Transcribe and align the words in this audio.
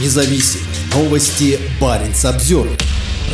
независим. 0.00 0.60
Новости 0.94 1.58
Баренц 1.80 2.24
обзор. 2.24 2.68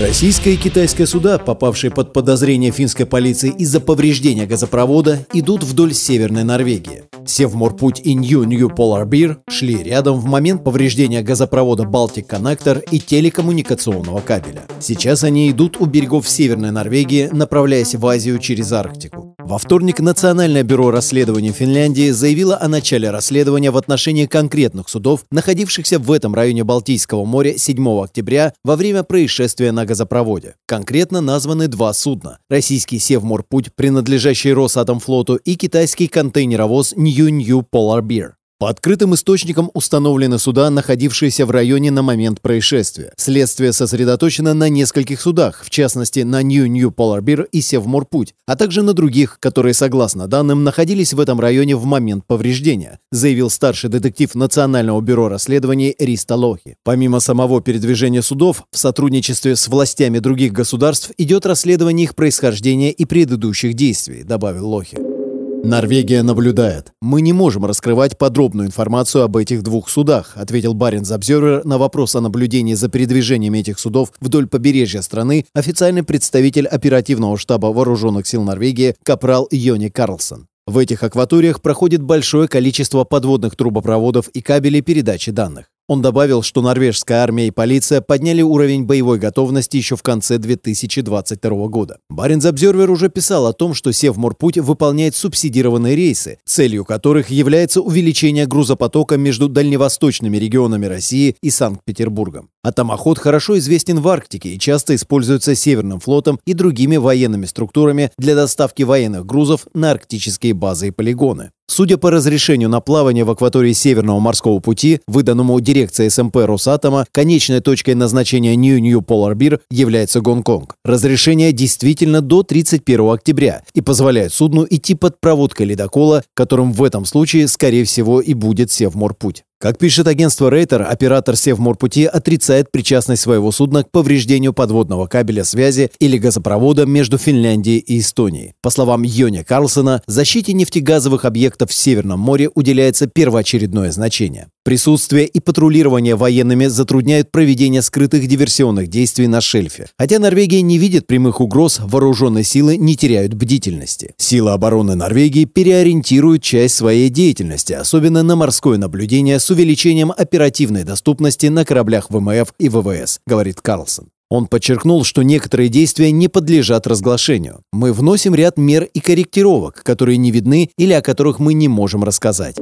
Российская 0.00 0.54
и 0.54 0.56
китайская 0.56 1.06
суда, 1.06 1.38
попавшие 1.38 1.90
под 1.90 2.12
подозрение 2.12 2.70
финской 2.70 3.06
полиции 3.06 3.54
из-за 3.56 3.80
повреждения 3.80 4.46
газопровода, 4.46 5.26
идут 5.32 5.62
вдоль 5.62 5.94
Северной 5.94 6.44
Норвегии. 6.44 7.04
Севморпуть 7.26 8.00
и 8.04 8.14
Нью 8.14 8.44
Нью 8.44 8.68
Polar 8.68 9.06
Beer 9.06 9.38
шли 9.48 9.82
рядом 9.82 10.20
в 10.20 10.24
момент 10.24 10.64
повреждения 10.64 11.22
газопровода 11.22 11.84
Connector 11.84 12.82
и 12.90 12.98
телекоммуникационного 12.98 14.20
кабеля. 14.20 14.62
Сейчас 14.80 15.24
они 15.24 15.50
идут 15.50 15.76
у 15.80 15.86
берегов 15.86 16.28
Северной 16.28 16.70
Норвегии, 16.70 17.28
направляясь 17.32 17.94
в 17.94 18.06
Азию 18.06 18.38
через 18.38 18.72
Арктику. 18.72 19.36
Во 19.46 19.58
вторник 19.58 20.00
Национальное 20.00 20.64
бюро 20.64 20.90
расследований 20.90 21.52
Финляндии 21.52 22.10
заявило 22.10 22.60
о 22.60 22.66
начале 22.66 23.10
расследования 23.10 23.70
в 23.70 23.76
отношении 23.76 24.26
конкретных 24.26 24.88
судов, 24.88 25.24
находившихся 25.30 26.00
в 26.00 26.10
этом 26.10 26.34
районе 26.34 26.64
Балтийского 26.64 27.24
моря 27.24 27.56
7 27.56 28.02
октября 28.02 28.54
во 28.64 28.74
время 28.74 29.04
происшествия 29.04 29.70
на 29.70 29.86
газопроводе. 29.86 30.56
Конкретно 30.66 31.20
названы 31.20 31.68
два 31.68 31.92
судна– 31.92 32.38
российский 32.50 32.98
Севморпуть, 32.98 33.72
принадлежащий 33.72 34.52
Росатомфлоту, 34.52 35.36
и 35.36 35.54
китайский 35.54 36.08
контейнеровоз 36.08 36.94
Нью-Нью 37.16 37.64
Polar 37.72 38.02
Beer. 38.02 38.32
По 38.58 38.68
открытым 38.68 39.14
источникам 39.14 39.70
установлены 39.72 40.38
суда, 40.38 40.68
находившиеся 40.68 41.46
в 41.46 41.50
районе 41.50 41.90
на 41.90 42.02
момент 42.02 42.42
происшествия. 42.42 43.12
Следствие 43.16 43.72
сосредоточено 43.72 44.52
на 44.52 44.68
нескольких 44.68 45.20
судах, 45.20 45.62
в 45.64 45.70
частности 45.70 46.20
на 46.20 46.42
Нью-Нью 46.42 46.90
Поларбир 46.90 47.48
и 47.52 47.62
Севморпуть, 47.62 48.34
а 48.46 48.54
также 48.56 48.82
на 48.82 48.92
других, 48.92 49.38
которые, 49.40 49.72
согласно 49.72 50.26
данным, 50.26 50.62
находились 50.62 51.14
в 51.14 51.20
этом 51.20 51.40
районе 51.40 51.74
в 51.74 51.86
момент 51.86 52.26
повреждения, 52.26 52.98
заявил 53.10 53.48
старший 53.48 53.88
детектив 53.88 54.34
Национального 54.34 55.00
бюро 55.00 55.28
расследований 55.28 55.94
Риста 55.98 56.34
Лохи. 56.34 56.76
Помимо 56.84 57.20
самого 57.20 57.62
передвижения 57.62 58.22
судов, 58.22 58.64
в 58.70 58.78
сотрудничестве 58.78 59.56
с 59.56 59.68
властями 59.68 60.18
других 60.18 60.52
государств 60.52 61.12
идет 61.16 61.46
расследование 61.46 62.04
их 62.04 62.14
происхождения 62.14 62.92
и 62.92 63.04
предыдущих 63.06 63.72
действий, 63.72 64.22
добавил 64.22 64.68
Лохи. 64.68 65.15
Норвегия 65.64 66.22
наблюдает. 66.22 66.92
Мы 67.00 67.20
не 67.20 67.32
можем 67.32 67.64
раскрывать 67.64 68.16
подробную 68.18 68.68
информацию 68.68 69.24
об 69.24 69.36
этих 69.36 69.62
двух 69.62 69.88
судах, 69.88 70.32
ответил 70.36 70.74
Баренц 70.74 71.10
Обзервер 71.10 71.64
на 71.64 71.78
вопрос 71.78 72.14
о 72.14 72.20
наблюдении 72.20 72.74
за 72.74 72.88
передвижением 72.88 73.54
этих 73.54 73.78
судов 73.78 74.12
вдоль 74.20 74.46
побережья 74.46 75.02
страны 75.02 75.46
официальный 75.54 76.02
представитель 76.02 76.66
оперативного 76.66 77.36
штаба 77.36 77.66
вооруженных 77.66 78.26
сил 78.26 78.42
Норвегии 78.42 78.94
капрал 79.02 79.48
Йони 79.50 79.88
Карлсон. 79.88 80.46
В 80.66 80.78
этих 80.78 81.02
акваториях 81.02 81.62
проходит 81.62 82.02
большое 82.02 82.48
количество 82.48 83.04
подводных 83.04 83.54
трубопроводов 83.54 84.28
и 84.28 84.42
кабелей 84.42 84.80
передачи 84.80 85.30
данных. 85.30 85.66
Он 85.88 86.02
добавил, 86.02 86.42
что 86.42 86.62
норвежская 86.62 87.22
армия 87.22 87.46
и 87.46 87.52
полиция 87.52 88.00
подняли 88.00 88.42
уровень 88.42 88.84
боевой 88.84 89.20
готовности 89.20 89.76
еще 89.76 89.94
в 89.94 90.02
конце 90.02 90.38
2022 90.38 91.68
года. 91.68 91.98
Баренц 92.10 92.44
Обзервер 92.44 92.90
уже 92.90 93.08
писал 93.08 93.46
о 93.46 93.52
том, 93.52 93.72
что 93.72 93.92
Севморпуть 93.92 94.58
выполняет 94.58 95.14
субсидированные 95.14 95.94
рейсы, 95.94 96.38
целью 96.44 96.84
которых 96.84 97.30
является 97.30 97.82
увеличение 97.82 98.46
грузопотока 98.46 99.16
между 99.16 99.48
дальневосточными 99.48 100.36
регионами 100.38 100.86
России 100.86 101.36
и 101.40 101.50
Санкт-Петербургом. 101.50 102.50
Атомоход 102.64 103.20
хорошо 103.20 103.56
известен 103.58 104.00
в 104.00 104.08
Арктике 104.08 104.48
и 104.48 104.58
часто 104.58 104.96
используется 104.96 105.54
Северным 105.54 106.00
флотом 106.00 106.40
и 106.44 106.52
другими 106.52 106.96
военными 106.96 107.46
структурами 107.46 108.10
для 108.18 108.34
доставки 108.34 108.82
военных 108.82 109.24
грузов 109.24 109.68
на 109.72 109.92
арктические 109.92 110.52
базы 110.52 110.88
и 110.88 110.90
полигоны. 110.90 111.52
Судя 111.68 111.98
по 111.98 112.10
разрешению 112.10 112.68
на 112.68 112.80
плавание 112.80 113.24
в 113.24 113.30
акватории 113.30 113.72
Северного 113.72 114.20
морского 114.20 114.60
пути, 114.60 115.00
выданному 115.06 115.58
дирекцией 115.60 116.10
СМП 116.10 116.36
Росатома, 116.36 117.06
конечной 117.10 117.60
точкой 117.60 117.94
назначения 117.94 118.54
Нью-Нью 118.54 119.00
Polar 119.00 119.34
Beer 119.34 119.60
является 119.70 120.20
Гонконг. 120.20 120.76
Разрешение 120.84 121.52
действительно 121.52 122.20
до 122.20 122.44
31 122.44 123.10
октября 123.10 123.62
и 123.74 123.80
позволяет 123.80 124.32
судну 124.32 124.66
идти 124.68 124.94
под 124.94 125.20
проводкой 125.20 125.66
ледокола, 125.66 126.22
которым 126.34 126.72
в 126.72 126.84
этом 126.84 127.04
случае, 127.04 127.48
скорее 127.48 127.84
всего, 127.84 128.20
и 128.20 128.34
будет 128.34 128.70
Севморпуть. 128.70 129.45
Как 129.58 129.78
пишет 129.78 130.06
агентство 130.06 130.50
Рейтер, 130.50 130.82
оператор 130.82 131.34
Севморпути 131.34 132.04
отрицает 132.04 132.70
причастность 132.70 133.22
своего 133.22 133.50
судна 133.52 133.84
к 133.84 133.90
повреждению 133.90 134.52
подводного 134.52 135.06
кабеля 135.06 135.44
связи 135.44 135.90
или 135.98 136.18
газопровода 136.18 136.84
между 136.84 137.16
Финляндией 137.16 137.78
и 137.78 138.00
Эстонией. 138.00 138.52
По 138.60 138.68
словам 138.68 139.02
Йони 139.02 139.44
Карлсона, 139.44 140.02
защите 140.06 140.52
нефтегазовых 140.52 141.24
объектов 141.24 141.70
в 141.70 141.74
Северном 141.74 142.20
море 142.20 142.50
уделяется 142.54 143.06
первоочередное 143.06 143.92
значение. 143.92 144.48
Присутствие 144.66 145.28
и 145.28 145.38
патрулирование 145.38 146.16
военными 146.16 146.66
затрудняют 146.66 147.30
проведение 147.30 147.82
скрытых 147.82 148.26
диверсионных 148.26 148.88
действий 148.88 149.28
на 149.28 149.40
шельфе. 149.40 149.86
Хотя 149.96 150.18
Норвегия 150.18 150.60
не 150.60 150.76
видит 150.76 151.06
прямых 151.06 151.40
угроз, 151.40 151.78
вооруженные 151.80 152.42
силы 152.42 152.76
не 152.76 152.96
теряют 152.96 153.34
бдительности. 153.34 154.14
Силы 154.16 154.50
обороны 154.50 154.96
Норвегии 154.96 155.44
переориентируют 155.44 156.42
часть 156.42 156.74
своей 156.74 157.10
деятельности, 157.10 157.74
особенно 157.74 158.24
на 158.24 158.34
морское 158.34 158.76
наблюдение 158.76 159.38
с 159.38 159.48
увеличением 159.50 160.10
оперативной 160.10 160.82
доступности 160.82 161.46
на 161.46 161.64
кораблях 161.64 162.10
ВМФ 162.10 162.52
и 162.58 162.68
ВВС, 162.68 163.20
говорит 163.24 163.60
Карлсон. 163.60 164.08
Он 164.30 164.48
подчеркнул, 164.48 165.04
что 165.04 165.22
некоторые 165.22 165.68
действия 165.68 166.10
не 166.10 166.26
подлежат 166.26 166.88
разглашению. 166.88 167.60
Мы 167.72 167.92
вносим 167.92 168.34
ряд 168.34 168.58
мер 168.58 168.82
и 168.82 168.98
корректировок, 168.98 169.84
которые 169.84 170.16
не 170.16 170.32
видны 170.32 170.70
или 170.76 170.92
о 170.92 171.02
которых 171.02 171.38
мы 171.38 171.54
не 171.54 171.68
можем 171.68 172.02
рассказать. 172.02 172.56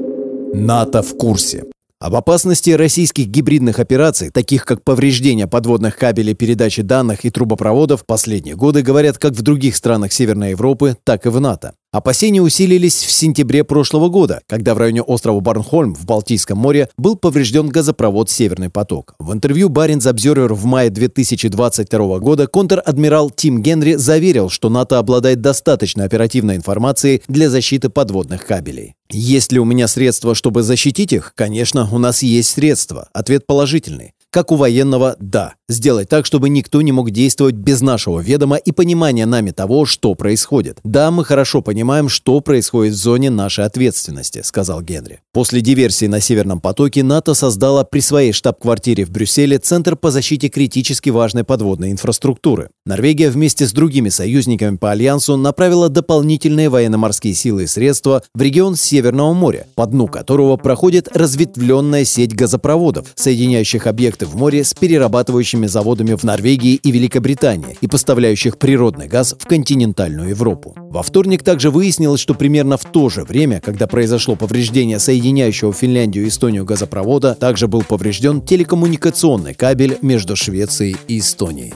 НАТО 0.53 1.03
в 1.03 1.17
курсе. 1.17 1.65
Об 2.05 2.17
опасности 2.17 2.69
российских 2.69 3.29
гибридных 3.29 3.79
операций, 3.79 4.29
таких 4.29 4.67
как 4.67 4.85
повреждение 4.85 5.47
подводных 5.47 5.97
кабелей 5.97 6.35
передачи 6.35 6.83
данных 6.83 7.25
и 7.25 7.31
трубопроводов, 7.31 8.05
последние 8.05 8.57
годы 8.57 8.83
говорят 8.83 9.17
как 9.17 9.33
в 9.33 9.41
других 9.41 9.75
странах 9.75 10.13
Северной 10.13 10.51
Европы, 10.51 10.99
так 11.03 11.25
и 11.25 11.31
в 11.31 11.41
НАТО. 11.41 11.73
Опасения 11.95 12.43
усилились 12.43 13.05
в 13.05 13.13
сентябре 13.13 13.63
прошлого 13.63 14.09
года, 14.09 14.41
когда 14.49 14.75
в 14.75 14.79
районе 14.79 15.01
острова 15.01 15.39
Барнхольм 15.39 15.95
в 15.95 16.05
Балтийском 16.07 16.59
море 16.59 16.89
был 16.99 17.15
поврежден 17.15 17.69
газопровод 17.69 18.29
«Северный 18.29 18.69
поток». 18.69 19.15
В 19.21 19.33
интервью 19.33 19.69
Баренц 19.69 20.05
Обзервер 20.05 20.55
в 20.55 20.65
мае 20.65 20.91
2022 20.91 22.19
года 22.19 22.49
контр-адмирал 22.49 23.31
Тим 23.31 23.63
Генри 23.63 23.95
заверил, 23.95 24.51
что 24.51 24.71
НАТО 24.71 24.99
обладает 24.99 25.41
достаточно 25.41 26.03
оперативной 26.03 26.57
информацией 26.57 27.23
для 27.29 27.49
защиты 27.49 27.91
подводных 27.91 28.45
кабелей. 28.45 28.97
Есть 29.09 29.53
ли 29.53 29.61
у 29.61 29.65
меня 29.65 29.87
средства, 29.87 30.35
чтобы 30.35 30.65
защитить 30.65 31.13
их? 31.13 31.33
Конечно, 31.37 31.89
у 31.93 31.99
нас 31.99 32.25
есть 32.25 32.51
средства. 32.51 33.09
Ответ 33.13 33.47
положительный. 33.47 34.15
Как 34.35 34.51
у 34.51 34.57
военного, 34.57 35.15
да. 35.21 35.55
Сделать 35.69 36.09
так, 36.09 36.27
чтобы 36.27 36.49
никто 36.49 36.83
не 36.83 36.91
мог 36.91 37.13
действовать 37.13 37.55
без 37.55 37.83
нашего 37.83 38.19
ведома 38.19 38.57
и 38.57 38.73
понимания 38.73 39.27
нами 39.27 39.53
того, 39.53 39.87
что 39.87 40.17
происходит. 40.17 40.81
Да, 40.83 41.13
мы 41.13 41.25
хорошо 41.25 41.63
понимаем, 41.63 42.09
что 42.09 42.41
происходит 42.41 42.95
в 42.95 42.97
зоне 42.97 43.31
нашей 43.31 43.65
ответственности, 43.65 44.43
сказал 44.43 44.83
Генри. 44.83 45.21
После 45.33 45.61
диверсии 45.61 46.07
на 46.07 46.19
Северном 46.19 46.61
потоке 46.61 47.05
НАТО 47.05 47.35
создала 47.35 47.85
при 47.85 48.01
своей 48.01 48.33
штаб-квартире 48.33 49.05
в 49.05 49.11
Брюсселе 49.11 49.59
Центр 49.59 49.95
по 49.95 50.11
защите 50.11 50.49
критически 50.49 51.11
важной 51.11 51.45
подводной 51.45 51.93
инфраструктуры. 51.93 52.71
Норвегия 52.87 53.31
вместе 53.31 53.67
с 53.67 53.73
другими 53.73 54.11
союзниками 54.11 54.77
по 54.77 54.91
Альянсу 54.91 55.39
направила 55.39 55.89
дополнительные 55.89 56.69
военно-морские 56.69 57.33
силы 57.33 57.63
и 57.63 57.67
средства 57.67 58.23
в 58.35 58.43
регион 58.43 58.77
Северного 58.77 59.33
моря, 59.33 59.67
по 59.75 59.87
дну 59.87 60.07
которого 60.07 60.59
проходит 60.59 61.09
разветвленная 61.17 62.05
сеть 62.05 62.35
газопроводов, 62.35 63.07
соединяющих 63.15 63.87
объекты 63.87 64.27
в 64.27 64.37
море 64.37 64.65
с 64.65 64.75
перерабатывающими 64.75 65.67
заводами 65.67 66.13
в 66.13 66.25
Норвегии 66.25 66.75
и 66.75 66.91
Великобритании 66.91 67.79
и 67.81 67.87
поставляющих 67.87 68.59
природный 68.59 69.09
газ 69.09 69.35
в 69.39 69.47
континентальную 69.47 70.29
Европу. 70.29 70.77
Во 70.77 71.03
вторник 71.03 71.43
также 71.43 71.71
выяснилось, 71.71 72.21
что 72.21 72.35
примерно 72.35 72.77
в 72.77 72.85
то 72.85 73.09
же 73.09 73.25
время, 73.25 73.63
когда 73.63 73.87
произошло 73.87 74.37
повреждение 74.37 74.99
соединяющего 74.99 75.73
Финляндию 75.73 76.27
и 76.27 76.29
Эстонию 76.29 76.67
газопровода, 76.67 77.35
также 77.35 77.67
был 77.67 77.83
поврежден 77.83 78.43
телекоммуникационный 78.43 79.55
кабель 79.55 79.97
между 80.03 80.37
Швецией 80.37 80.99
и 81.09 81.21
Эстонией. 81.21 81.73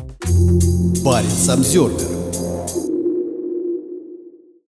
Парень 1.05 1.31
Самсервер 1.31 2.18